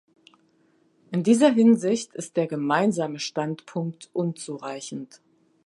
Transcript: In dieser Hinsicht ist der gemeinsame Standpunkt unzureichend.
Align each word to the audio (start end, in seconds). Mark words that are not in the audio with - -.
In 1.11 1.21
dieser 1.21 1.51
Hinsicht 1.51 2.15
ist 2.15 2.35
der 2.35 2.47
gemeinsame 2.47 3.19
Standpunkt 3.19 4.09
unzureichend. 4.13 5.21